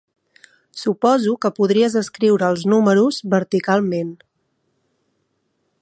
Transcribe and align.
Suposo 0.83 1.33
que 1.45 1.51
podries 1.59 1.97
escriure 2.01 2.49
els 2.55 2.65
números 2.73 3.21
verticalment. 3.35 4.11